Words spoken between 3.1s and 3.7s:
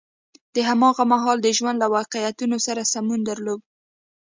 درلود.